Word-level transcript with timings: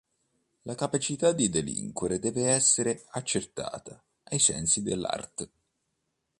La 0.63 0.73
capacità 0.73 1.27
a 1.27 1.31
delinquere 1.31 2.17
deve 2.17 2.49
essere 2.49 3.05
accertata: 3.11 4.03
ai 4.31 4.39
sensi 4.39 4.81
dell'art. 4.81 5.47